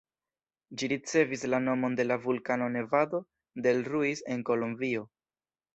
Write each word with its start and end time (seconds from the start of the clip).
Ĝi 0.79 0.89
ricevis 0.93 1.43
la 1.55 1.59
nomon 1.67 1.97
de 2.01 2.07
la 2.09 2.19
vulkano 2.25 2.73
Nevado 2.79 3.23
del 3.69 3.87
Ruiz 3.93 4.27
en 4.37 4.45
Kolombio. 4.51 5.11